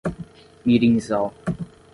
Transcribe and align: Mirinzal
Mirinzal 0.65 1.21